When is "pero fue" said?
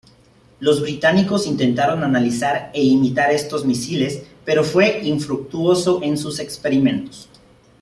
4.43-5.01